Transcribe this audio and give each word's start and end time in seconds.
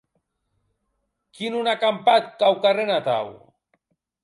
Qui 1.39 1.51
non 1.57 1.69
a 1.75 1.77
campat 1.85 2.33
quauquarren 2.41 2.93
atau? 2.97 3.33